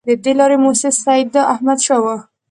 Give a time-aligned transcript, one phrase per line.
[0.07, 2.15] د دې لارې مؤسس سیداحمدشاه وو.